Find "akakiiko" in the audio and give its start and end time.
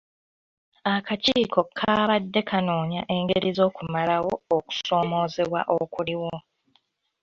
0.93-1.61